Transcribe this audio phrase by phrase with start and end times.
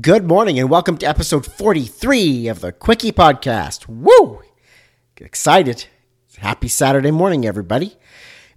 [0.00, 3.86] Good morning and welcome to episode 43 of the Quickie Podcast.
[3.86, 4.40] Woo!
[5.16, 5.84] Get excited.
[6.38, 7.98] Happy Saturday morning, everybody.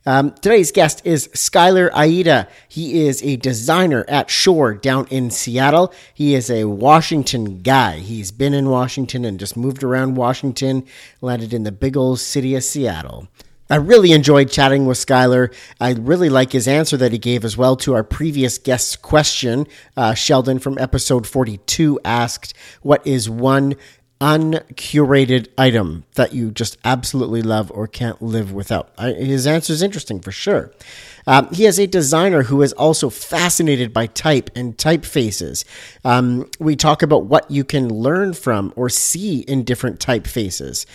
[0.05, 2.47] Um, today's guest is Skylar Aieta.
[2.69, 5.93] He is a designer at Shore down in Seattle.
[6.13, 7.97] He is a Washington guy.
[7.97, 10.85] He's been in Washington and just moved around Washington,
[11.19, 13.27] landed in the big old city of Seattle.
[13.69, 15.53] I really enjoyed chatting with Skylar.
[15.81, 19.65] I really like his answer that he gave as well to our previous guest's question.
[19.97, 23.75] Uh, Sheldon from episode 42 asked, What is one
[24.21, 28.91] uncurated item that you just absolutely love or can't live without?
[28.99, 30.71] I, his answer is interesting for sure.
[31.25, 35.65] Um, he is a designer who is also fascinated by type and typefaces.
[36.03, 40.85] Um, we talk about what you can learn from or see in different typefaces.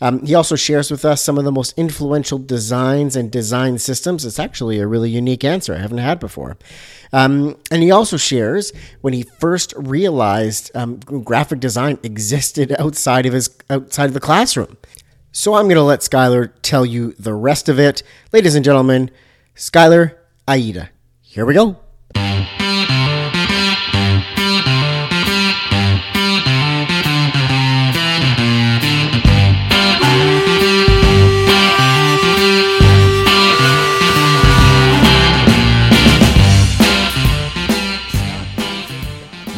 [0.00, 4.24] Um, he also shares with us some of the most influential designs and design systems.
[4.24, 6.56] It's actually a really unique answer I haven't had before.
[7.12, 13.32] Um, and he also shares when he first realized um, graphic design existed outside of
[13.32, 14.76] his outside of the classroom.
[15.32, 18.02] So I'm going to let Skylar tell you the rest of it.
[18.32, 19.10] Ladies and gentlemen,
[19.54, 20.16] Skylar
[20.48, 20.88] Aieta.
[21.20, 21.78] Here we go.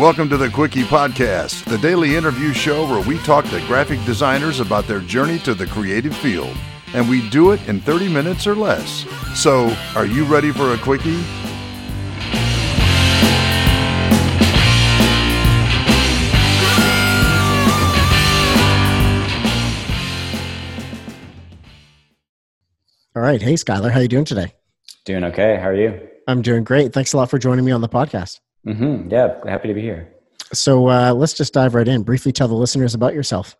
[0.02, 4.58] Welcome to the Quickie Podcast, the daily interview show where we talk to graphic designers
[4.58, 6.56] about their journey to the creative field.
[6.92, 9.06] And we do it in 30 minutes or less.
[9.36, 11.22] So, are you ready for a Quickie?
[23.14, 23.40] All right.
[23.40, 23.92] Hey, Skylar.
[23.92, 24.52] How are you doing today?
[25.04, 25.58] Doing okay.
[25.60, 26.08] How are you?
[26.26, 26.92] I'm doing great.
[26.92, 28.40] Thanks a lot for joining me on the podcast.
[28.66, 29.10] Mm-hmm.
[29.10, 30.12] Yeah, happy to be here.
[30.52, 32.02] So uh, let's just dive right in.
[32.02, 33.56] Briefly tell the listeners about yourself.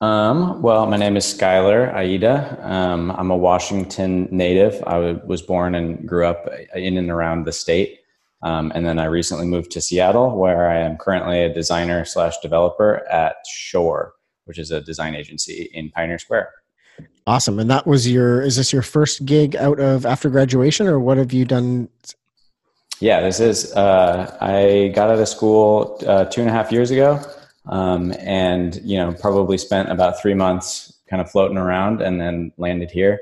[0.00, 2.62] Um, well, my name is Skylar Aieta.
[2.64, 4.82] Um, I'm a Washington native.
[4.86, 8.00] I was born and grew up in and around the state.
[8.42, 12.38] Um, and then I recently moved to Seattle, where I am currently a designer slash
[12.42, 14.12] developer at Shore,
[14.44, 16.52] which is a design agency in Pioneer Square.
[17.26, 17.58] Awesome.
[17.58, 21.16] And that was your, is this your first gig out of after graduation or what
[21.16, 21.88] have you done
[23.00, 23.72] yeah, this is.
[23.74, 27.20] Uh, I got out of school uh, two and a half years ago,
[27.66, 32.52] um, and you know probably spent about three months kind of floating around, and then
[32.56, 33.20] landed here.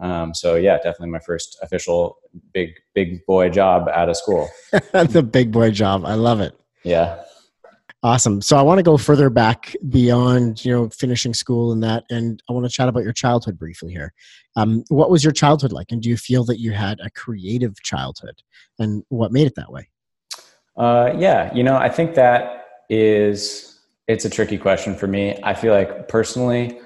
[0.00, 2.18] Um, so yeah, definitely my first official
[2.52, 4.48] big big boy job out of school.
[4.92, 6.58] the big boy job, I love it.
[6.84, 7.22] Yeah.
[8.04, 8.40] Awesome.
[8.40, 12.40] So I want to go further back beyond, you know, finishing school and that, and
[12.48, 14.12] I want to chat about your childhood briefly here.
[14.54, 17.82] Um, what was your childhood like, and do you feel that you had a creative
[17.82, 18.40] childhood,
[18.78, 19.88] and what made it that way?
[20.76, 25.36] Uh, yeah, you know, I think that is it's a tricky question for me.
[25.42, 26.78] I feel like personally,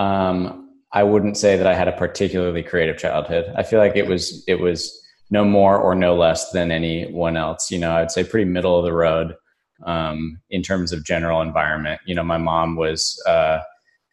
[0.00, 3.52] um, I wouldn't say that I had a particularly creative childhood.
[3.56, 5.00] I feel like it was it was
[5.30, 7.70] no more or no less than anyone else.
[7.70, 9.36] You know, I'd say pretty middle of the road
[9.84, 12.00] um, in terms of general environment.
[12.06, 13.60] You know, my mom was uh,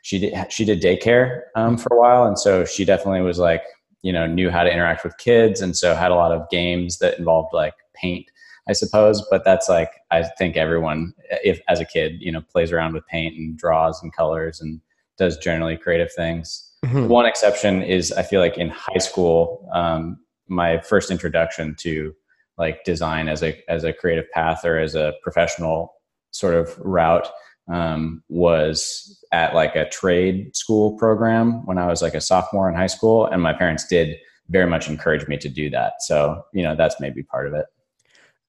[0.02, 3.64] she did she did daycare um, for a while, and so she definitely was like
[4.02, 7.00] you know knew how to interact with kids, and so had a lot of games
[7.00, 8.26] that involved like paint.
[8.68, 11.14] I suppose, but that's like I think everyone,
[11.44, 14.80] if as a kid, you know, plays around with paint and draws and colors and
[15.18, 16.70] does generally creative things.
[16.86, 17.08] Mm-hmm.
[17.08, 22.14] One exception is I feel like in high school, um, my first introduction to
[22.58, 25.94] like design as a as a creative path or as a professional
[26.32, 27.28] sort of route
[27.72, 32.76] um, was at like a trade school program when I was like a sophomore in
[32.76, 34.18] high school, and my parents did
[34.50, 35.94] very much encourage me to do that.
[36.02, 37.66] So you know that's maybe part of it.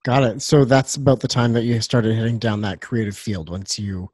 [0.04, 0.42] Got it.
[0.42, 4.10] So that's about the time that you started heading down that creative field once you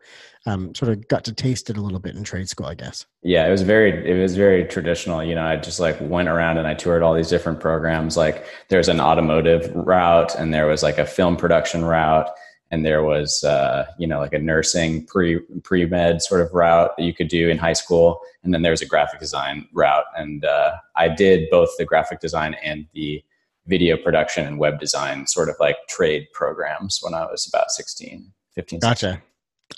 [0.47, 3.07] um, sort of got to taste it a little bit in trade school, I guess.
[3.23, 5.23] Yeah, it was very it was very traditional.
[5.25, 8.17] You know, I just like went around and I toured all these different programs.
[8.17, 12.31] Like there's an automotive route and there was like a film production route
[12.71, 16.97] and there was uh, you know like a nursing pre pre med sort of route
[16.97, 20.05] that you could do in high school, and then there was a graphic design route.
[20.17, 23.23] And uh, I did both the graphic design and the
[23.71, 28.31] video production and web design sort of like trade programs when I was about 16,
[28.55, 28.81] 15.
[28.81, 29.07] Gotcha.
[29.07, 29.23] 16.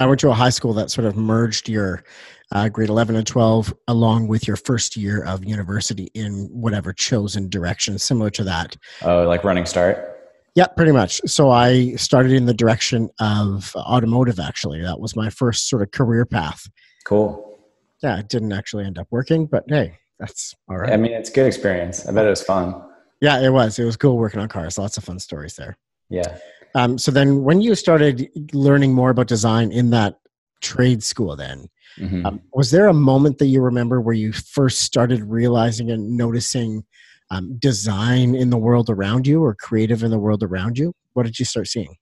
[0.00, 2.02] I went to a high school that sort of merged your
[2.50, 7.48] uh, grade 11 and 12 along with your first year of university in whatever chosen
[7.50, 8.76] direction, similar to that.
[9.02, 10.08] Oh, like Running Start?
[10.54, 11.20] Yeah, pretty much.
[11.26, 14.82] So I started in the direction of automotive, actually.
[14.82, 16.66] That was my first sort of career path.
[17.06, 17.58] Cool.
[18.02, 20.92] Yeah, it didn't actually end up working, but hey, that's all right.
[20.92, 22.06] I mean, it's good experience.
[22.06, 22.82] I bet it was fun.
[23.22, 23.78] Yeah, it was.
[23.78, 24.76] It was cool working on cars.
[24.76, 25.78] Lots of fun stories there.
[26.10, 26.38] Yeah.
[26.74, 30.18] Um, so then, when you started learning more about design in that
[30.60, 32.26] trade school, then mm-hmm.
[32.26, 36.84] um, was there a moment that you remember where you first started realizing and noticing
[37.30, 40.92] um, design in the world around you, or creative in the world around you?
[41.12, 41.94] What did you start seeing?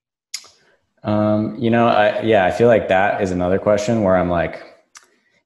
[1.02, 4.62] Um, you know, I, yeah, I feel like that is another question where I'm like,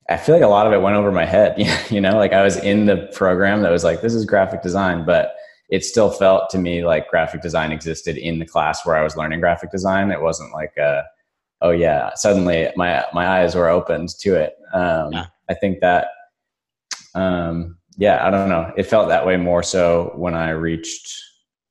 [0.09, 1.57] I feel like a lot of it went over my head.
[1.91, 5.05] you know, like I was in the program that was like, this is graphic design,
[5.05, 5.35] but
[5.75, 9.17] it still felt to me like graphic design existed in the class where I was
[9.17, 10.13] learning graphic design.
[10.13, 11.03] It wasn't like, a,
[11.61, 14.53] oh yeah, suddenly my my eyes were opened to it.
[14.73, 15.27] Um, yeah.
[15.51, 16.07] I think that,
[17.15, 18.73] um, yeah, I don't know.
[18.77, 21.13] It felt that way more so when I reached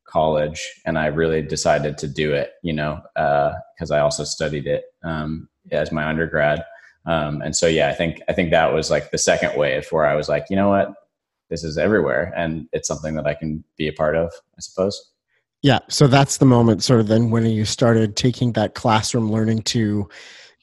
[0.06, 2.52] college and I really decided to do it.
[2.62, 6.64] You know, because uh, I also studied it um, as my undergrad.
[7.06, 10.06] Um, and so yeah, I think I think that was like the second wave where
[10.06, 10.94] I was like, you know what,
[11.50, 15.12] this is everywhere and it's something that I can be a part of, I suppose.
[15.62, 15.80] Yeah.
[15.90, 20.10] So that's the moment sort of then when you started taking that classroom learning to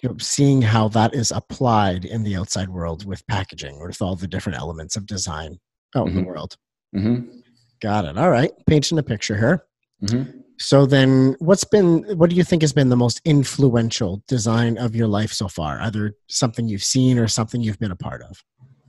[0.03, 4.01] you know, seeing how that is applied in the outside world with packaging or with
[4.01, 5.59] all the different elements of design
[5.95, 6.09] out mm-hmm.
[6.09, 6.29] in the mm-hmm.
[6.29, 6.57] world.
[6.95, 7.39] Mm-hmm.
[7.81, 8.19] Got it.
[8.19, 8.51] All right.
[8.67, 9.65] Painting a picture here.
[10.03, 10.39] Mm-hmm.
[10.59, 14.95] So then what's been what do you think has been the most influential design of
[14.95, 15.81] your life so far?
[15.81, 18.43] Either something you've seen or something you've been a part of?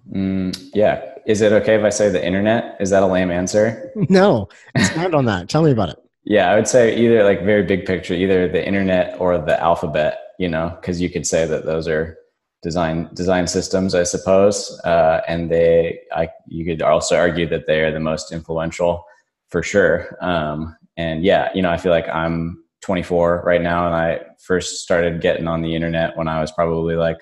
[0.09, 1.01] Mm, yeah.
[1.25, 2.77] Is it okay if I say the internet?
[2.79, 3.91] Is that a lame answer?
[4.09, 4.49] No.
[4.75, 5.49] Expand on that.
[5.49, 5.97] Tell me about it.
[6.23, 10.19] Yeah, I would say either like very big picture, either the internet or the alphabet,
[10.37, 12.17] you know, because you could say that those are
[12.61, 14.79] design design systems, I suppose.
[14.83, 19.03] Uh, and they I you could also argue that they are the most influential
[19.49, 20.17] for sure.
[20.21, 24.81] Um, and yeah, you know, I feel like I'm 24 right now and I first
[24.81, 27.17] started getting on the internet when I was probably like,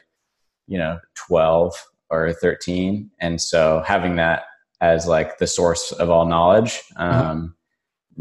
[0.68, 1.74] you know, 12
[2.10, 4.44] or 13 and so having that
[4.82, 7.46] as like the source of all knowledge um, mm-hmm.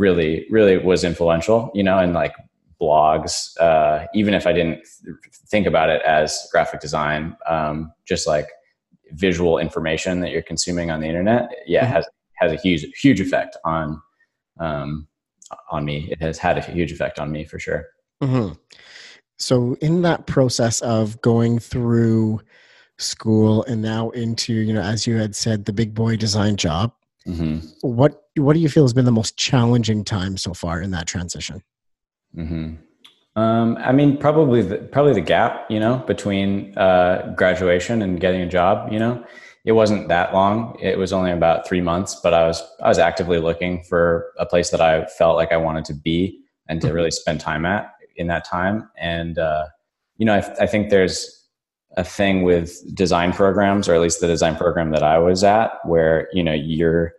[0.01, 2.35] really really was influential you know and like
[2.81, 5.17] blogs uh, even if i didn't th-
[5.49, 8.49] think about it as graphic design um, just like
[9.13, 11.95] visual information that you're consuming on the internet yeah mm-hmm.
[11.95, 14.01] has has a huge huge effect on
[14.61, 15.07] um,
[15.71, 17.87] on me it has had a huge effect on me for sure
[18.23, 18.53] mm-hmm.
[19.39, 22.41] so in that process of going through
[22.99, 26.93] school and now into you know as you had said the big boy design job
[27.27, 27.59] mm-hmm.
[27.81, 31.07] what what do you feel has been the most challenging time so far in that
[31.07, 31.63] transition
[32.37, 32.75] mm-hmm.
[33.41, 38.41] um, i mean probably the, probably the gap you know between uh, graduation and getting
[38.41, 39.25] a job you know
[39.65, 42.99] it wasn't that long it was only about three months but i was i was
[42.99, 46.89] actively looking for a place that i felt like i wanted to be and to
[46.89, 46.97] mm-hmm.
[46.97, 49.67] really spend time at in that time and uh,
[50.17, 51.38] you know I, I think there's
[51.99, 55.73] a thing with design programs, or at least the design program that I was at,
[55.85, 57.13] where you know you're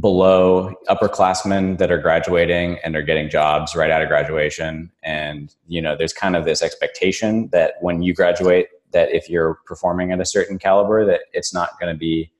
[0.00, 5.82] below upperclassmen that are graduating and are getting jobs right out of graduation, and you
[5.82, 10.20] know there's kind of this expectation that when you graduate, that if you're performing at
[10.20, 12.30] a certain caliber, that it's not going to be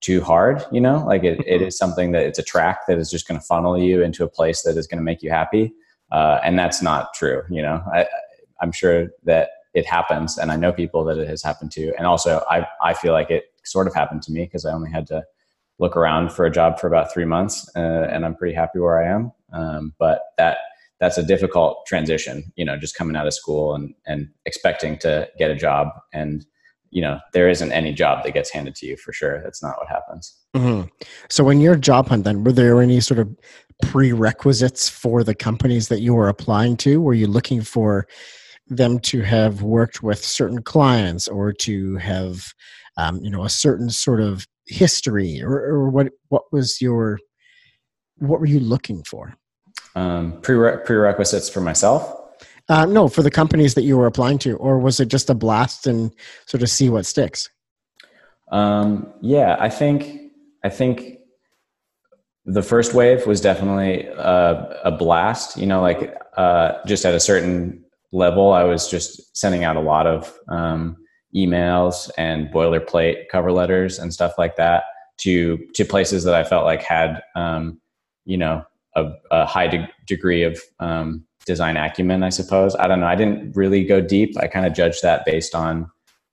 [0.00, 0.64] too hard.
[0.70, 3.40] You know, like it, it is something that it's a track that is just going
[3.40, 5.74] to funnel you into a place that is going to make you happy,
[6.12, 7.42] uh, and that's not true.
[7.50, 8.06] You know, I,
[8.60, 12.06] I'm sure that it happens and i know people that it has happened to and
[12.06, 15.06] also i i feel like it sort of happened to me because i only had
[15.06, 15.22] to
[15.78, 19.02] look around for a job for about three months uh, and i'm pretty happy where
[19.02, 20.58] i am um, but that
[21.00, 25.28] that's a difficult transition you know just coming out of school and and expecting to
[25.38, 26.46] get a job and
[26.92, 29.42] you know there isn't any job that gets handed to you for sure.
[29.42, 30.38] That's not what happens.
[30.54, 30.88] Mm-hmm.
[31.30, 33.34] so when you're job hunt then were there any sort of
[33.82, 37.00] prerequisites for the companies that you were applying to?
[37.00, 38.06] Were you looking for
[38.68, 42.52] them to have worked with certain clients or to have
[42.96, 47.18] um, you know a certain sort of history or, or what what was your
[48.18, 49.34] what were you looking for?
[49.94, 52.18] Um, prere- prerequisites for myself?
[52.68, 55.34] Uh, no for the companies that you were applying to or was it just a
[55.34, 56.14] blast and
[56.46, 57.48] sort of see what sticks?
[58.50, 60.30] Um, yeah i think
[60.62, 61.18] i think
[62.44, 67.20] the first wave was definitely uh, a blast you know like uh, just at a
[67.20, 67.81] certain
[68.12, 70.96] level, I was just sending out a lot of um,
[71.34, 74.84] emails and boilerplate cover letters and stuff like that
[75.18, 77.80] to to places that I felt like had um,
[78.24, 78.64] you know
[78.94, 82.22] a, a high de- degree of um, design acumen.
[82.22, 83.06] I suppose I don't know.
[83.06, 84.36] I didn't really go deep.
[84.38, 85.90] I kind of judged that based on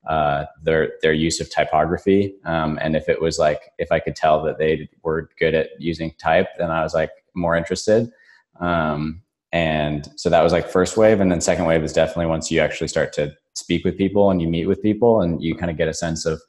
[0.08, 4.16] uh, their their use of typography, um, and if it was like if I could
[4.16, 8.12] tell that they were good at using type, then I was like more interested.
[8.60, 9.22] Um,
[9.52, 12.60] and so that was like first wave and then second wave is definitely once you
[12.60, 15.78] actually start to speak with people and you meet with people and you kind of
[15.78, 16.42] get a sense of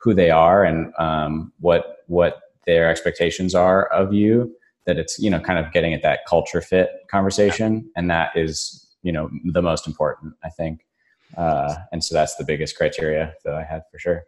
[0.00, 4.54] who they are and um, what what their expectations are of you
[4.88, 8.88] that it's you know kind of getting at that culture fit conversation, and that is
[9.02, 10.84] you know the most important, I think.
[11.36, 14.24] Uh, and so that's the biggest criteria that I had for sure.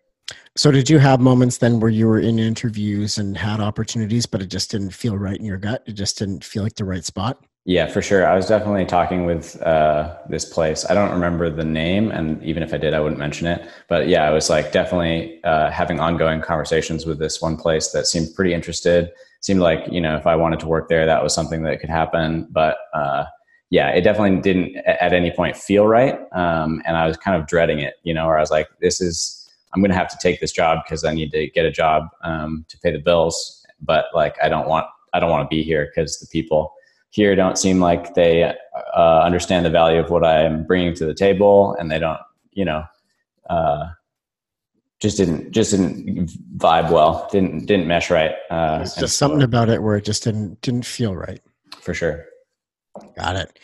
[0.57, 4.43] So, did you have moments then where you were in interviews and had opportunities, but
[4.43, 5.83] it just didn't feel right in your gut?
[5.87, 7.43] It just didn't feel like the right spot?
[7.67, 8.27] Yeah, for sure.
[8.27, 10.87] I was definitely talking with uh, this place.
[10.89, 13.69] I don't remember the name, and even if I did, I wouldn't mention it.
[13.87, 18.07] But yeah, I was like definitely uh, having ongoing conversations with this one place that
[18.07, 19.11] seemed pretty interested.
[19.41, 21.91] Seemed like you know if I wanted to work there, that was something that could
[21.91, 22.49] happen.
[22.51, 23.25] But uh,
[23.69, 27.47] yeah, it definitely didn't at any point feel right, um, and I was kind of
[27.47, 27.95] dreading it.
[28.05, 30.51] You know, where I was like, this is I'm going to have to take this
[30.51, 33.67] job because I need to get a job um, to pay the bills.
[33.83, 36.73] But like, I don't want I don't want to be here because the people
[37.11, 41.15] here don't seem like they uh, understand the value of what I'm bringing to the
[41.15, 42.21] table, and they don't,
[42.53, 42.85] you know,
[43.49, 43.89] uh,
[45.01, 47.29] just didn't just didn't vibe well.
[47.33, 48.33] Didn't didn't mesh right.
[48.51, 51.41] Uh, There's just something about it where it just didn't didn't feel right.
[51.81, 52.27] For sure.
[53.17, 53.59] Got it.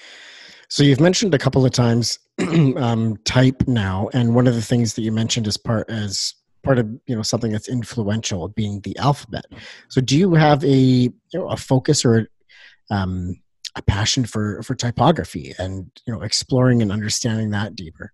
[0.69, 2.19] So you've mentioned a couple of times
[2.77, 6.79] um, type now, and one of the things that you mentioned as part as part
[6.79, 9.45] of you know something that's influential being the alphabet.
[9.89, 12.29] So do you have a you know, a focus or
[12.91, 13.37] um,
[13.77, 18.13] a passion for for typography and you know exploring and understanding that deeper?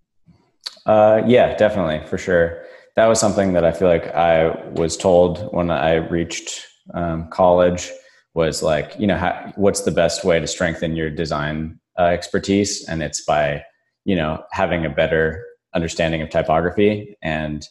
[0.87, 2.64] Uh, yeah, definitely for sure.
[2.97, 7.91] That was something that I feel like I was told when I reached um, college
[8.35, 12.87] was like you know how, what's the best way to strengthen your design uh, expertise,
[12.88, 13.62] and it's by
[14.05, 17.67] you know having a better understanding of typography and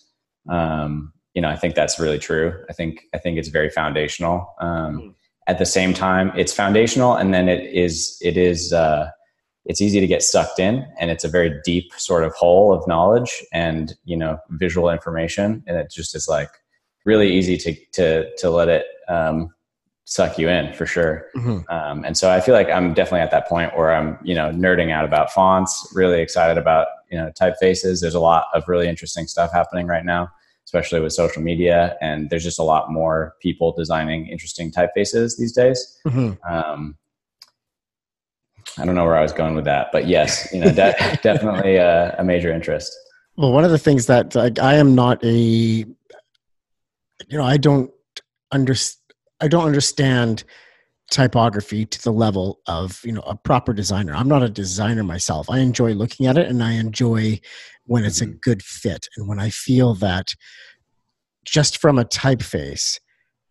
[0.49, 4.53] um, you know i think that's really true i think i think it's very foundational
[4.59, 5.13] um, mm.
[5.47, 9.09] At the same time it's foundational and then it is it is uh,
[9.65, 12.87] it's easy to get sucked in and it's a very deep sort of hole of
[12.87, 16.49] knowledge and you know visual information and it just is like
[17.05, 19.49] really easy to to to let it um,
[20.11, 21.27] suck you in for sure.
[21.37, 21.73] Mm-hmm.
[21.73, 24.51] Um, and so I feel like I'm definitely at that point where I'm, you know,
[24.51, 28.01] nerding out about fonts, really excited about, you know, typefaces.
[28.01, 30.29] There's a lot of really interesting stuff happening right now,
[30.71, 31.97] especially with social media.
[31.99, 35.99] And there's just a lot more people designing interesting typefaces these days.
[36.07, 36.31] Mm-hmm.
[36.49, 36.97] Um,
[38.77, 41.75] I don't know where I was going with that, but yes, you know, de- definitely
[41.75, 42.95] a, a, major interest.
[43.35, 45.85] Well, one of the things that like, I am not a, you
[47.29, 47.91] know, I don't
[48.53, 48.97] understand
[49.41, 50.43] I don't understand
[51.09, 54.13] typography to the level of you know a proper designer.
[54.13, 55.49] I'm not a designer myself.
[55.49, 57.41] I enjoy looking at it and I enjoy
[57.91, 58.31] when it's mm-hmm.
[58.31, 60.33] a good fit and when I feel that
[61.43, 62.99] just from a typeface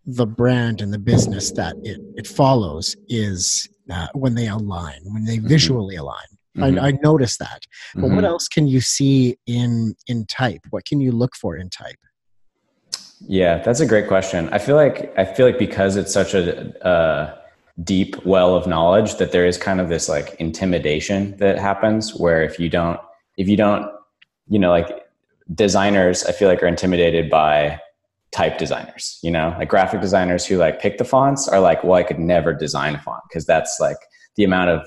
[0.06, 5.26] the brand and the business that it, it follows is uh, when they align, when
[5.26, 5.46] they mm-hmm.
[5.46, 6.30] visually align.
[6.56, 6.78] Mm-hmm.
[6.78, 7.66] I, I notice that.
[7.94, 8.24] But what mm-hmm.
[8.24, 10.62] else can you see in in type?
[10.70, 12.00] What can you look for in type?
[13.20, 14.48] Yeah, that's a great question.
[14.52, 16.42] I feel like I feel like because it's such a
[16.84, 17.36] uh,
[17.84, 22.42] deep well of knowledge that there is kind of this like intimidation that happens where
[22.42, 22.98] if you don't
[23.36, 23.99] if you don't
[24.50, 25.06] you know like
[25.54, 27.80] designers I feel like are intimidated by
[28.32, 31.94] type designers, you know, like graphic designers who like pick the fonts are like, well,
[31.94, 33.96] I could never design a font because that's like
[34.36, 34.86] the amount of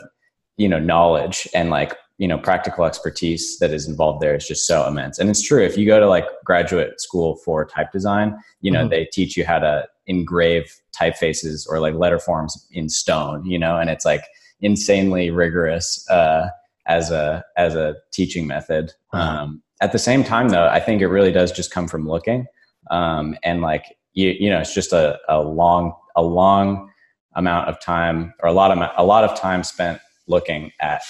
[0.57, 4.65] you know knowledge and like you know practical expertise that is involved there is just
[4.67, 5.19] so immense.
[5.19, 8.81] And it's true if you go to like graduate school for type design you know
[8.81, 8.89] mm-hmm.
[8.89, 13.77] they teach you how to engrave typefaces or like letter forms in stone you know?
[13.77, 14.23] And it's like
[14.61, 16.49] insanely rigorous uh,
[16.85, 18.93] as a as a teaching method.
[19.13, 19.17] Mm-hmm.
[19.17, 22.45] um, at the same time though i think it really does just come from looking.
[22.91, 26.89] Um, and like you you know it's just a, a long a long
[27.35, 31.01] amount of time or a lot of a lot of time spent looking at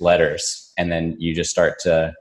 [0.00, 0.72] letters.
[0.76, 2.14] And then you just start to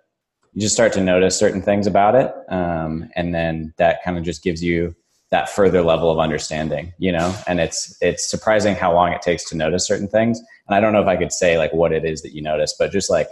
[0.54, 2.34] you just start to notice certain things about it.
[2.50, 4.96] Um, and then that kind of just gives you
[5.32, 7.36] that further level of understanding you know?
[7.48, 10.40] And it's it's surprising how long it takes to notice certain things.
[10.68, 12.76] And i don't know if i could say like what it is that you notice
[12.78, 13.30] but just like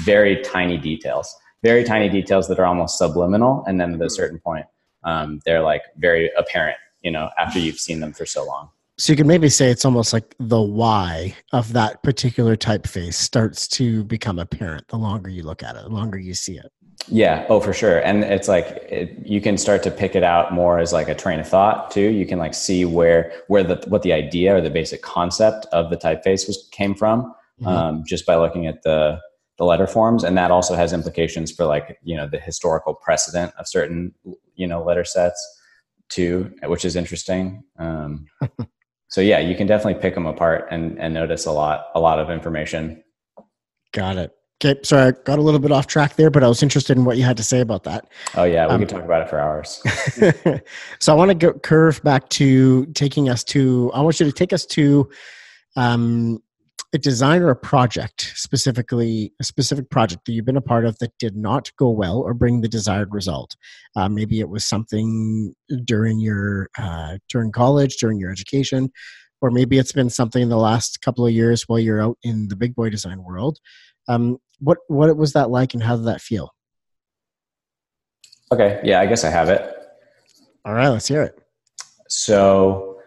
[0.00, 1.34] very tiny details.
[1.64, 3.64] Very tiny details that are almost subliminal.
[3.66, 4.66] And then at a certain point
[5.04, 8.70] um, they're like very apparent you know after you've seen them for so long.
[8.98, 13.68] So you can maybe say it's almost like the why of that particular typeface starts
[13.68, 16.72] to become apparent the longer you look at it, the longer you see it.
[17.06, 18.00] Yeah, oh for sure.
[18.00, 21.14] And it's like it, you can start to pick it out more as like a
[21.14, 22.10] train of thought too.
[22.10, 25.90] You can like see where where the what the idea or the basic concept of
[25.90, 27.66] the typeface was came from mm-hmm.
[27.66, 29.20] um, just by looking at the
[29.58, 33.52] the letter forms, and that also has implications for like you know the historical precedent
[33.58, 34.14] of certain
[34.54, 35.40] you know letter sets
[36.08, 37.62] too, which is interesting.
[37.78, 38.26] Um,
[39.08, 42.18] so yeah, you can definitely pick them apart and, and notice a lot, a lot
[42.18, 43.02] of information.
[43.92, 44.32] Got it.
[44.64, 47.04] Okay, sorry, I got a little bit off track there, but I was interested in
[47.04, 48.08] what you had to say about that.
[48.34, 49.80] Oh yeah, we um, could talk about it for hours.
[50.98, 53.92] so I want to go curve back to taking us to.
[53.94, 55.08] I want you to take us to
[55.76, 56.40] um,
[56.92, 60.98] a design or a project, specifically a specific project that you've been a part of
[60.98, 63.54] that did not go well or bring the desired result.
[63.94, 68.90] Uh, maybe it was something during your uh, during college, during your education,
[69.40, 72.48] or maybe it's been something in the last couple of years while you're out in
[72.48, 73.58] the big boy design world.
[74.08, 76.54] Um, what what was that like, and how did that feel?
[78.52, 79.74] Okay, yeah, I guess I have it.
[80.64, 81.38] All right, let's hear it.
[82.08, 83.00] So,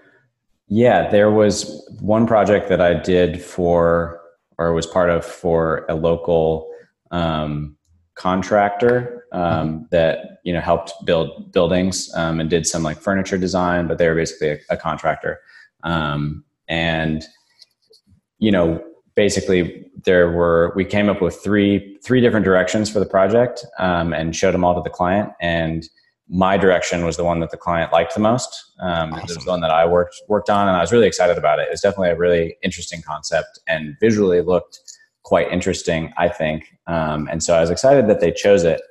[0.67, 4.22] yeah, there was one project that I did for,
[4.58, 6.72] or was part of for a local
[7.10, 7.75] um,
[8.15, 13.88] contractor um, that you know helped build buildings um, and did some like furniture design,
[13.88, 15.39] but they were basically a, a contractor.
[15.84, 17.24] Um, and
[18.38, 18.84] you know,
[19.15, 24.13] basically there were we came up with three three different directions for the project um,
[24.13, 25.31] and showed them all to the client.
[25.41, 25.88] And
[26.29, 28.72] my direction was the one that the client liked the most.
[28.79, 29.20] Um, awesome.
[29.20, 31.60] it was the one that i worked worked on and i was really excited about
[31.60, 31.63] it.
[31.63, 34.79] It was definitely a really interesting concept and visually looked
[35.24, 36.77] quite interesting i think.
[36.88, 38.81] Um, and so i was excited that they chose it.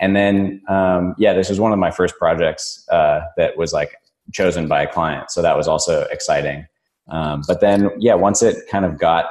[0.00, 3.94] And then um, yeah this was one of my first projects uh, that was like
[4.32, 5.30] chosen by a client.
[5.30, 6.66] So that was also exciting.
[7.08, 9.26] Um, but then yeah once it kind of got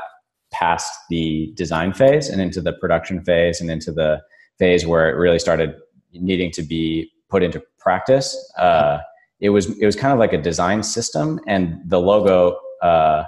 [0.58, 4.22] past the design phase and into the production phase and into the
[4.58, 5.76] phase where it really started
[6.14, 8.36] needing to be put into practice.
[8.58, 9.00] Uh,
[9.40, 13.24] it was it was kind of like a design system, and the logo, uh,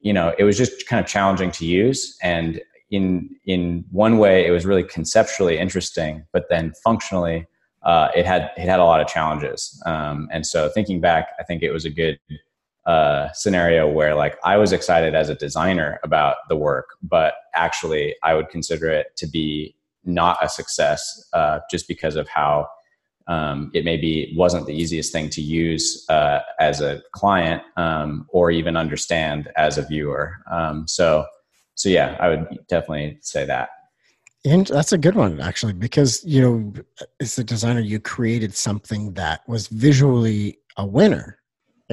[0.00, 2.16] you know, it was just kind of challenging to use.
[2.22, 2.60] And
[2.90, 7.46] in in one way, it was really conceptually interesting, but then functionally,
[7.84, 9.80] uh, it had it had a lot of challenges.
[9.86, 12.18] Um, and so, thinking back, I think it was a good
[12.86, 18.14] uh, scenario where like I was excited as a designer about the work, but actually
[18.22, 22.68] I would consider it to be not a success uh, just because of how
[23.26, 28.50] um, it maybe wasn't the easiest thing to use uh, as a client um, or
[28.50, 30.36] even understand as a viewer.
[30.50, 31.24] Um, so,
[31.74, 33.70] so yeah, I would definitely say that.
[34.44, 36.72] And that's a good one, actually, because you know,
[37.18, 41.38] as a designer, you created something that was visually a winner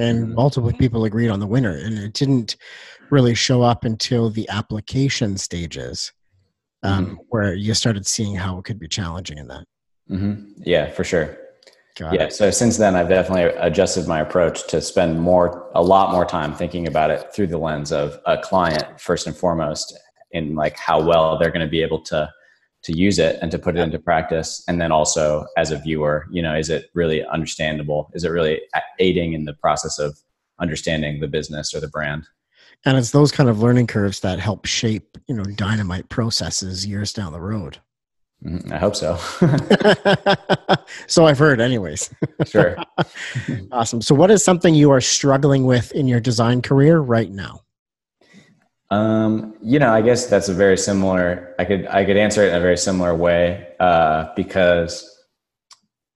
[0.02, 0.34] and mm-hmm.
[0.34, 2.56] multiple people agreed on the winner and it didn't
[3.10, 6.12] really show up until the application stages
[6.82, 7.14] um, mm-hmm.
[7.28, 9.64] where you started seeing how it could be challenging in that
[10.10, 10.44] mm-hmm.
[10.58, 11.38] yeah for sure
[11.96, 12.32] Got yeah it.
[12.32, 16.54] so since then i've definitely adjusted my approach to spend more a lot more time
[16.54, 19.96] thinking about it through the lens of a client first and foremost
[20.32, 22.30] in like how well they're going to be able to
[22.84, 24.62] to use it and to put it into practice.
[24.68, 28.10] And then also as a viewer you know is it really understandable?
[28.14, 28.60] Is it really
[28.98, 30.18] aiding in the process of
[30.60, 32.26] understanding the business or the brand?
[32.84, 37.12] And it's those kind of learning curves that help shape you know dynamite processes years
[37.12, 37.78] down the road.
[38.44, 38.72] Mm-hmm.
[38.72, 39.16] i hope so.
[41.06, 42.10] So i've heard anyways.
[42.46, 42.76] Sure.
[43.72, 44.02] Awesome.
[44.02, 47.60] So what is something you are struggling with in your design career right now
[48.92, 51.54] um, you know, I guess that's a very similar.
[51.58, 55.08] I could I could answer it in a very similar way uh, because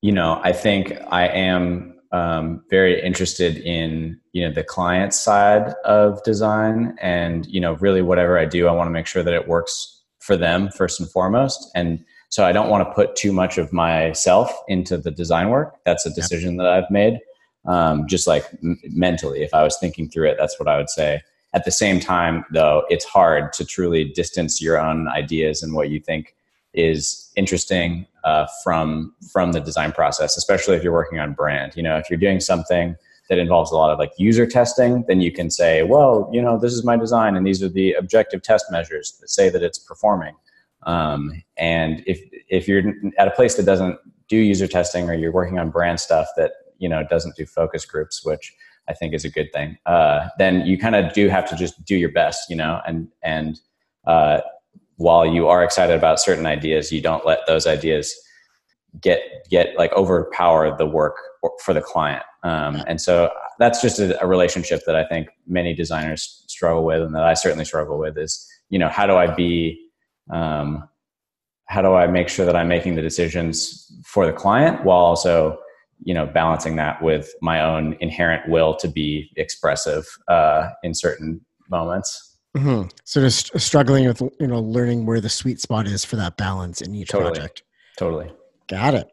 [0.02, 5.72] you know I think I am um, very interested in you know the client side
[5.86, 9.32] of design, and you know really whatever I do, I want to make sure that
[9.32, 13.32] it works for them first and foremost, and so I don't want to put too
[13.32, 15.76] much of myself into the design work.
[15.86, 17.20] That's a decision that I've made.
[17.64, 20.90] Um, just like m- mentally, if I was thinking through it, that's what I would
[20.90, 21.22] say.
[21.54, 25.88] At the same time, though, it's hard to truly distance your own ideas and what
[25.88, 26.34] you think
[26.74, 31.74] is interesting uh, from from the design process, especially if you're working on brand.
[31.76, 32.96] You know, if you're doing something
[33.28, 36.58] that involves a lot of like user testing, then you can say, well, you know,
[36.58, 39.78] this is my design, and these are the objective test measures that say that it's
[39.78, 40.34] performing.
[40.82, 42.82] Um, and if if you're
[43.18, 46.52] at a place that doesn't do user testing, or you're working on brand stuff that
[46.78, 48.54] you know doesn't do focus groups, which
[48.88, 49.78] I think is a good thing.
[49.86, 53.08] Uh, then you kind of do have to just do your best, you know, and
[53.22, 53.60] and
[54.06, 54.40] uh,
[54.96, 58.14] while you are excited about certain ideas, you don't let those ideas
[59.00, 59.20] get
[59.50, 61.16] get like overpower the work
[61.62, 62.22] for the client.
[62.42, 67.02] Um, and so that's just a, a, relationship that I think many designers struggle with,
[67.02, 68.16] and that I certainly struggle with.
[68.16, 69.80] Is you know how do I be
[70.30, 70.88] um,
[71.66, 75.58] how do I make sure that I'm making the decisions for the client while also
[76.02, 81.40] you know balancing that with my own inherent will to be expressive uh, in certain
[81.70, 82.88] moments mm-hmm.
[83.04, 86.80] so just struggling with you know learning where the sweet spot is for that balance
[86.80, 87.32] in each totally.
[87.32, 87.62] project
[87.98, 88.30] totally
[88.68, 89.10] got it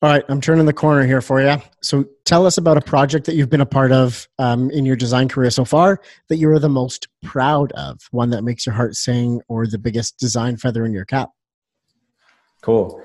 [0.00, 1.56] All right, I'm turning the corner here for you.
[1.82, 4.94] So tell us about a project that you've been a part of um, in your
[4.94, 8.76] design career so far that you are the most proud of, one that makes your
[8.76, 11.30] heart sing, or the biggest design feather in your cap.
[12.62, 13.02] Cool.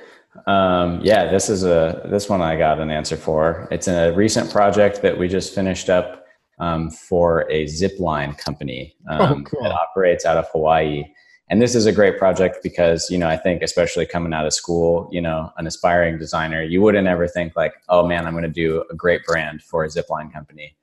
[0.47, 3.67] Um, yeah, this is a this one I got an answer for.
[3.71, 6.25] It's a recent project that we just finished up
[6.59, 9.63] um, for a zip line company Oh, um, cool.
[9.63, 11.03] that operates out of Hawaii.
[11.49, 14.53] And this is a great project because you know I think especially coming out of
[14.53, 18.43] school, you know, an aspiring designer, you wouldn't ever think like, oh man, I'm going
[18.43, 20.75] to do a great brand for a zip line company.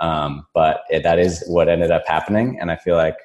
[0.00, 3.16] Um, but it, that is what ended up happening, and I feel like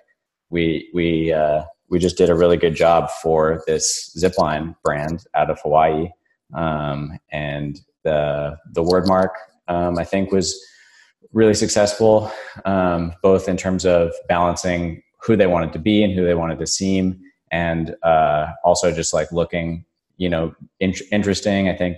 [0.50, 5.52] we we uh, we just did a really good job for this zipline brand out
[5.52, 6.10] of Hawaii,
[6.56, 9.36] um, and the the word mark
[9.68, 10.60] um, I think was
[11.34, 12.32] really successful,
[12.66, 16.60] um, both in terms of balancing who they wanted to be and who they wanted
[16.60, 17.20] to seem,
[17.52, 19.86] and uh, also just like looking,
[20.18, 21.70] you know, in- interesting.
[21.70, 21.98] I think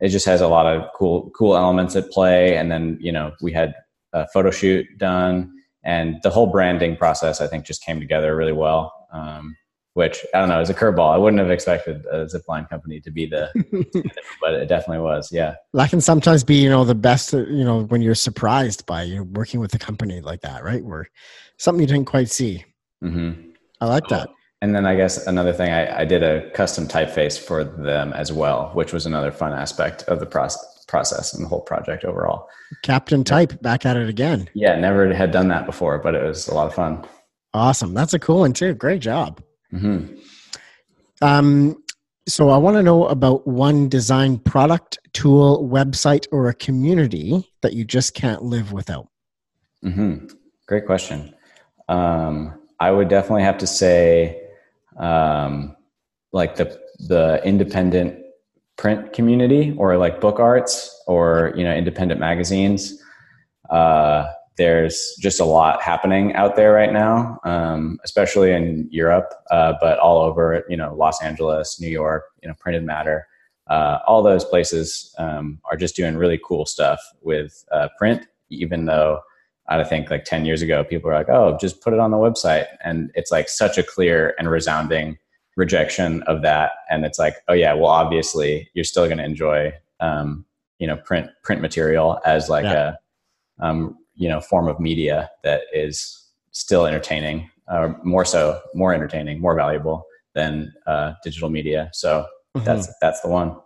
[0.00, 3.32] it just has a lot of cool cool elements at play, and then you know
[3.42, 3.74] we had
[4.12, 5.52] a photo shoot done
[5.84, 9.56] and the whole branding process i think just came together really well um,
[9.94, 13.10] which i don't know is a curveball i wouldn't have expected a zipline company to
[13.10, 13.50] be the
[14.40, 17.82] but it definitely was yeah That can sometimes be, you know, the best, you know,
[17.84, 20.84] when you're surprised by you know, working with a company like that, right?
[20.84, 21.08] Where
[21.58, 22.64] something you didn't quite see.
[23.00, 23.32] hmm
[23.80, 24.28] I like that.
[24.62, 28.32] and then i guess another thing I, I did a custom typeface for them as
[28.32, 30.62] well which was another fun aspect of the process
[30.92, 32.40] process and the whole project overall
[32.82, 34.40] Captain Type back at it again.
[34.54, 36.92] yeah never had done that before but it was a lot of fun
[37.54, 37.92] Awesome.
[37.92, 38.72] That's a cool one too.
[38.84, 39.42] Great job.
[39.70, 40.06] hmm
[41.20, 41.76] Um,
[42.28, 47.74] so I want to know about one design product, tool, website, or a community that
[47.74, 49.08] you just can't live without.
[49.84, 50.28] Mm-hmm.
[50.66, 51.34] Great question.
[51.88, 54.40] Um, I would definitely have to say,
[54.98, 55.76] um,
[56.32, 58.18] like the the independent
[58.76, 63.02] print community, or like book arts, or you know, independent magazines.
[63.70, 64.26] Uh,
[64.58, 69.98] there's just a lot happening out there right now, um, especially in Europe, uh, but
[69.98, 73.26] all over, you know, Los Angeles, New York, you know, Printed Matter.
[73.68, 78.84] Uh, all those places um, are just doing really cool stuff with uh, print, even
[78.84, 79.20] though
[79.68, 82.16] I think like 10 years ago, people were like, oh, just put it on the
[82.16, 82.66] website.
[82.84, 85.18] And it's like such a clear and resounding
[85.56, 86.72] rejection of that.
[86.90, 90.44] And it's like, oh yeah, well, obviously you're still going to enjoy, um,
[90.78, 92.94] you know, print, print material as like Yeah.
[93.60, 96.18] a, um, you know, form of media that is
[96.50, 101.90] still entertaining, or more so, more entertaining, more valuable than uh, digital media.
[101.92, 103.56] So that's, that's the one.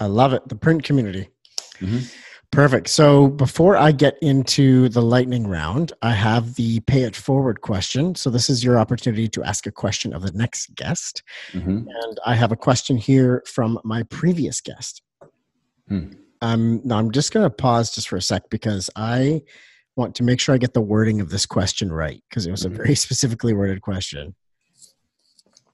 [0.00, 0.48] I love it.
[0.48, 1.28] The print community.
[1.80, 2.12] Mhm.
[2.54, 2.88] Perfect.
[2.88, 8.14] So before I get into the lightning round, I have the pay it forward question.
[8.14, 11.24] So this is your opportunity to ask a question of the next guest.
[11.52, 11.86] Mhm.
[11.88, 15.02] And I have a question here from my previous guest.
[15.88, 16.12] Hmm.
[16.42, 19.42] Um, now I'm just going to pause just for a sec because I
[19.96, 22.64] want to make sure I get the wording of this question right because it was
[22.64, 22.76] a Mhm.
[22.76, 24.36] very specifically worded question.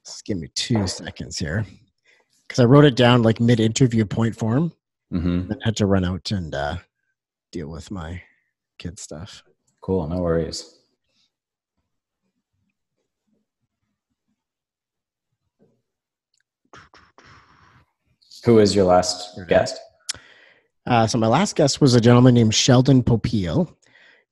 [0.06, 1.66] Just give me two seconds here
[2.48, 4.72] because I wrote it down like mid interview point form
[5.12, 5.48] Mhm.
[5.48, 6.76] then had to run out and uh,
[7.50, 8.22] deal with my
[8.78, 9.42] kid stuff.
[9.80, 10.06] Cool.
[10.08, 10.76] No worries.
[18.44, 19.78] Who is your last guest?
[20.86, 23.74] Uh, so my last guest was a gentleman named Sheldon Popiel.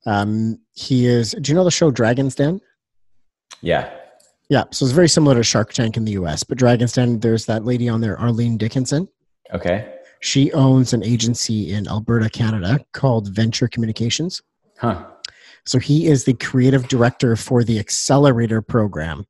[0.05, 1.31] Um, he is.
[1.39, 2.59] Do you know the show Dragon's Den?
[3.61, 3.93] Yeah.
[4.49, 6.41] Yeah, so it's very similar to Shark Tank in the U.S.
[6.43, 9.07] But Dragon's Den, there's that lady on there, Arlene Dickinson.
[9.53, 9.93] Okay.
[10.21, 14.41] She owns an agency in Alberta, Canada, called Venture Communications.
[14.77, 15.05] Huh.
[15.65, 19.25] So he is the creative director for the Accelerator program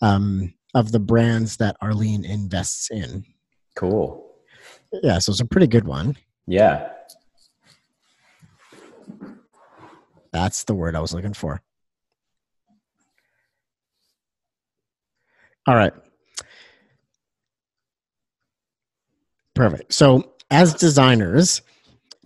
[0.00, 3.24] um, of the brands that Arlene invests in.
[3.74, 4.24] Cool.
[4.92, 6.16] Yeah, so it's a pretty good one.
[6.46, 6.90] Yeah.
[10.32, 11.62] That's the word I was looking for.
[15.66, 15.92] All right.
[19.58, 19.92] Perfect.
[19.92, 21.62] So, as designers,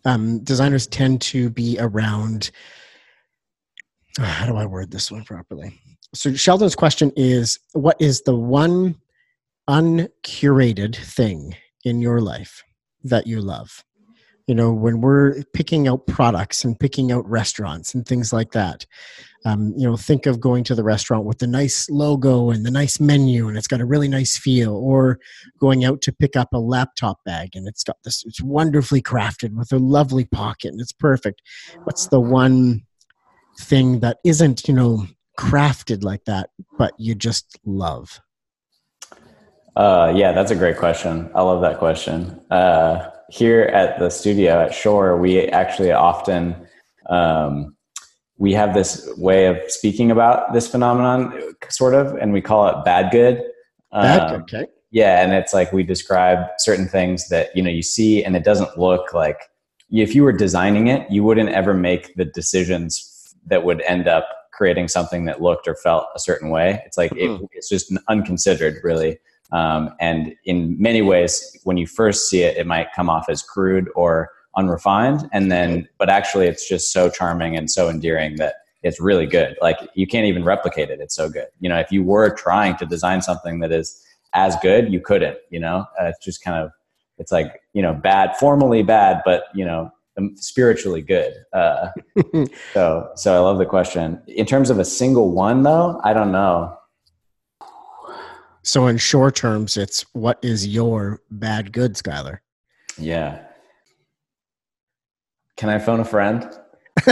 [0.05, 2.51] um, designers tend to be around.
[4.21, 5.81] ah, How do I word this one properly?
[6.15, 8.97] So, Sheldon's question is What is the one
[9.67, 12.63] uncurated thing in your life
[13.05, 13.83] that you love?
[14.47, 18.85] you know when we're picking out products and picking out restaurants and things like that
[19.45, 22.71] um, you know think of going to the restaurant with the nice logo and the
[22.71, 25.19] nice menu and it's got a really nice feel or
[25.59, 29.55] going out to pick up a laptop bag and it's got this it's wonderfully crafted
[29.55, 31.43] with a lovely pocket and it's perfect
[31.85, 32.83] what's the one
[33.61, 35.07] thing that isn't you know
[35.39, 38.21] crafted like that but you just love
[39.75, 41.31] Uh, yeah, that's a great question.
[41.35, 42.39] I love that question.
[42.51, 46.69] Uh, here at the studio at Shore, we actually often
[47.09, 47.75] um,
[48.43, 51.33] we have this way of speaking about this phenomenon,
[51.69, 53.41] sort of, and we call it bad good.
[53.93, 54.67] Bad, Um, okay.
[54.91, 58.43] yeah, and it's like we describe certain things that you know you see, and it
[58.43, 59.39] doesn't look like
[59.91, 64.27] if you were designing it, you wouldn't ever make the decisions that would end up
[64.53, 66.83] creating something that looked or felt a certain way.
[66.85, 67.43] It's like Mhm.
[67.43, 69.19] it, it's just unconsidered, really.
[69.53, 73.41] Um, and in many ways, when you first see it, it might come off as
[73.41, 78.55] crude or unrefined, and then but actually, it's just so charming and so endearing that
[78.83, 79.57] it's really good.
[79.61, 81.01] Like you can't even replicate it.
[81.01, 81.49] It's so good.
[81.61, 84.03] You know, if you were trying to design something that is
[84.35, 85.39] as good, you couldn't.
[85.51, 86.71] You know, uh, it's just kind of
[87.19, 91.35] it's like you know bad, formally bad, but you know um, spiritually good.
[91.53, 91.89] Uh,
[92.75, 94.21] so so I love the question.
[94.27, 96.77] In terms of a single one, though, I don't know.
[98.63, 102.39] So in short terms, it's what is your bad good, Skylar?
[102.97, 103.43] Yeah.
[105.57, 106.51] Can I phone a friend?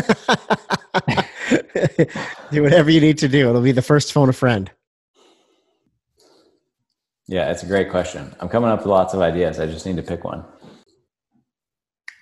[2.51, 3.49] do whatever you need to do.
[3.49, 4.71] It'll be the first phone a friend.
[7.27, 8.35] Yeah, it's a great question.
[8.41, 9.61] I'm coming up with lots of ideas.
[9.61, 10.45] I just need to pick one.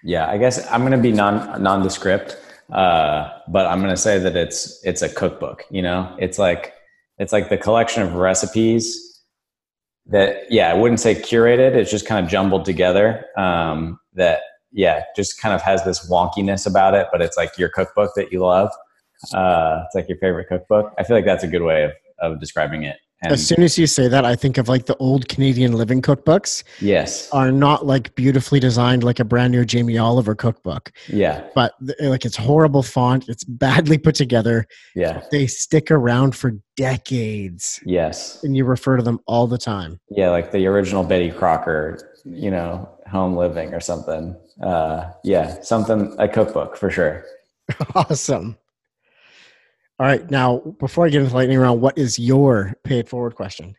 [0.05, 2.37] Yeah, I guess I'm going to be non nondescript,
[2.71, 5.65] uh, but I'm going to say that it's it's a cookbook.
[5.71, 6.75] You know, it's like
[7.19, 9.25] it's like the collection of recipes
[10.07, 11.75] that yeah, I wouldn't say curated.
[11.75, 13.25] It's just kind of jumbled together.
[13.37, 17.69] Um, that yeah, just kind of has this wonkiness about it, but it's like your
[17.69, 18.71] cookbook that you love.
[19.35, 20.93] Uh, it's like your favorite cookbook.
[20.99, 22.97] I feel like that's a good way of of describing it.
[23.23, 26.01] And As soon as you say that, I think of like the old Canadian living
[26.03, 31.45] cookbooks yes, are not like beautifully designed like a brand new Jamie Oliver cookbook, yeah,
[31.53, 33.29] but like it's horrible font.
[33.29, 34.67] It's badly put together.
[34.95, 35.23] yeah.
[35.33, 38.43] They stick around for decades Yes.
[38.45, 39.99] and you refer to them all the time.
[40.11, 44.37] Yeah, like the original Betty Crocker, you know, home living or something.
[44.63, 47.25] Uh, yeah, something, a cookbook for sure.
[47.95, 48.57] Awesome.
[50.01, 50.31] All right.
[50.31, 53.75] Now, before I get into the lightning round, what is your paid forward question?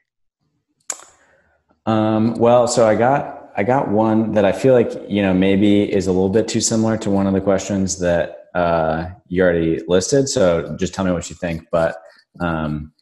[1.86, 5.92] Um, well, so I got, I got one that I feel like, you know, maybe
[5.92, 9.82] is a little bit too similar to one of the questions that uh, you already
[9.88, 10.30] listed.
[10.30, 11.66] So just tell me what you think.
[11.72, 11.96] But,
[12.42, 12.94] um,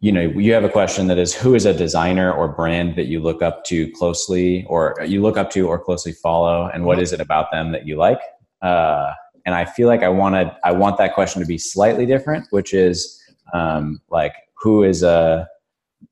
[0.00, 3.06] you know, you have a question that is who is a designer or brand that
[3.06, 6.70] you look up to closely or you look up to or closely follow?
[6.72, 8.20] And what is it about them that you like?
[8.62, 9.12] Uh,
[9.44, 12.72] and I feel like I wanted, I want that question to be slightly different, which
[12.72, 13.20] is
[13.52, 15.46] um, like who is a,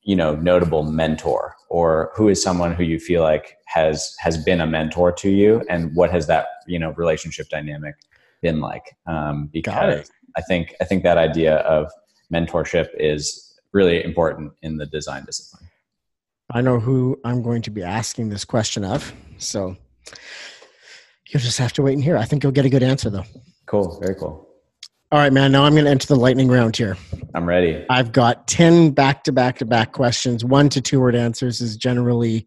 [0.02, 1.54] you know, notable mentor?
[1.70, 5.62] Or who is someone who you feel like has, has been a mentor to you?
[5.68, 7.94] And what has that, you know, relationship dynamic
[8.42, 8.96] been like?
[9.06, 11.90] Um, because I think, I think that idea of
[12.32, 15.68] mentorship is really important in the design discipline.
[16.50, 19.12] I know who I'm going to be asking this question of.
[19.36, 19.76] So
[21.28, 22.16] you'll just have to wait and hear.
[22.16, 23.24] I think you'll get a good answer, though.
[23.66, 24.00] Cool.
[24.00, 24.48] Very cool.
[25.10, 25.52] All right, man.
[25.52, 26.96] Now I'm going to enter the lightning round here.
[27.34, 27.84] I'm ready.
[27.88, 30.44] I've got 10 back to back to back questions.
[30.44, 32.46] One to two word answers is generally,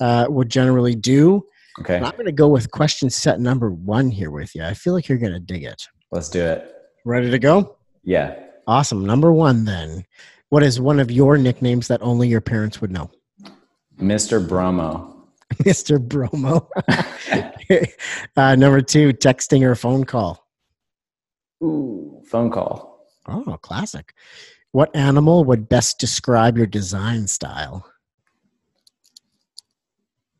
[0.00, 1.44] uh, would generally do.
[1.80, 1.96] Okay.
[1.96, 4.64] And I'm going to go with question set number one here with you.
[4.64, 5.82] I feel like you're going to dig it.
[6.10, 6.74] Let's do it.
[7.04, 7.76] Ready to go?
[8.02, 8.34] Yeah.
[8.66, 9.04] Awesome.
[9.04, 10.04] Number one, then.
[10.50, 13.10] What is one of your nicknames that only your parents would know?
[13.98, 14.46] Mr.
[14.46, 15.16] Bromo.
[15.62, 16.00] Mr.
[16.00, 16.68] Bromo.
[18.36, 20.44] uh, number two, texting or phone call.
[21.62, 22.20] Ooh.
[22.26, 23.06] Phone call.
[23.28, 24.12] Oh, classic.
[24.72, 27.86] What animal would best describe your design style?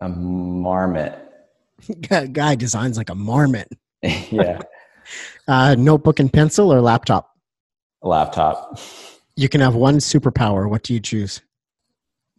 [0.01, 1.18] A marmot.
[2.33, 3.68] Guy designs like a marmot.
[4.03, 4.61] yeah.
[5.46, 7.31] Uh, notebook and pencil or laptop?
[8.03, 8.79] Laptop.
[9.40, 10.68] You can have one superpower.
[10.68, 11.40] What do you choose?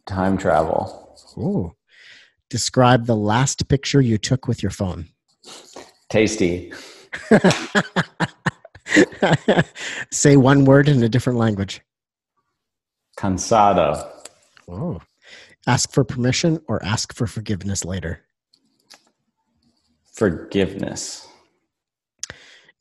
[0.06, 1.18] Time travel.
[1.36, 1.74] Ooh.
[2.48, 5.08] Describe the last picture you took with your phone.
[6.10, 6.72] Tasty.
[10.12, 11.80] Say one word in a different language.
[13.16, 14.08] Cansado.
[14.68, 15.00] Oh.
[15.66, 18.20] Ask for permission or ask for forgiveness later.
[20.12, 21.26] Forgiveness.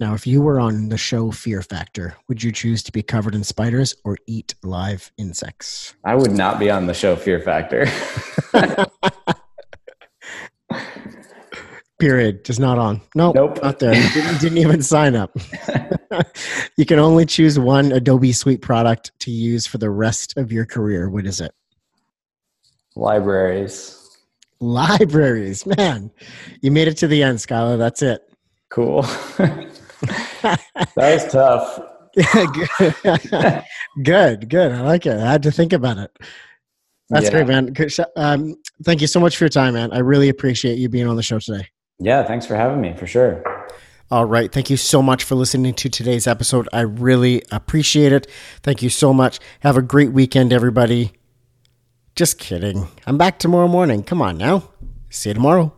[0.01, 3.35] Now, if you were on the show Fear Factor, would you choose to be covered
[3.35, 5.93] in spiders or eat live insects?
[6.03, 7.85] I would not be on the show Fear Factor.
[11.99, 12.43] Period.
[12.43, 12.99] Just not on.
[13.13, 13.35] Nope.
[13.35, 13.61] Nope.
[13.61, 13.93] Not there.
[13.93, 15.37] didn't, didn't even sign up.
[16.77, 20.65] you can only choose one Adobe Suite product to use for the rest of your
[20.65, 21.11] career.
[21.11, 21.51] What is it?
[22.95, 24.17] Libraries.
[24.59, 25.63] Libraries.
[25.77, 26.09] Man,
[26.63, 27.77] you made it to the end, Skylar.
[27.77, 28.23] That's it.
[28.69, 29.05] Cool.
[30.01, 30.59] that
[30.95, 31.79] was tough.
[32.15, 33.63] good.
[34.03, 34.49] good.
[34.49, 34.71] Good.
[34.71, 35.17] I like it.
[35.17, 36.11] I had to think about it.
[37.09, 37.31] That's Yeah.
[37.43, 37.75] great, man.
[38.15, 39.91] Um, thank you so much for your time, man.
[39.91, 41.67] I really appreciate you being on the show today.
[41.99, 43.43] Yeah, thanks for having me for sure.
[44.09, 44.51] All right.
[44.51, 46.67] Thank you so much for listening to today's episode.
[46.73, 48.27] I really appreciate it.
[48.63, 49.39] Thank you so much.
[49.61, 51.13] Have a great weekend, everybody.
[52.15, 52.87] Just kidding.
[53.07, 54.03] I'm back tomorrow morning.
[54.03, 54.63] Come on now.
[55.09, 55.73] See you tomorrow.